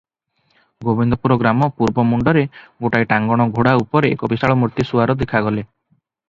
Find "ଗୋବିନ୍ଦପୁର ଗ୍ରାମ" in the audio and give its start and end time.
0.85-1.67